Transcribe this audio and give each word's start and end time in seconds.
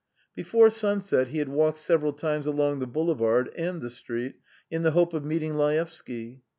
Before 0.33 0.71
sunset 0.71 1.27
he 1.29 1.37
had 1.37 1.49
walked 1.49 1.77
several 1.77 2.11
times 2.13 2.47
along 2.47 2.79
the 2.79 2.87
boulevard 2.87 3.51
and 3.55 3.83
the 3.83 3.91
street 3.91 4.33
in 4.71 4.81
the 4.81 4.89
hope 4.97 5.13
of 5.13 5.23
meeting 5.23 5.55
Laevsky. 5.57 6.41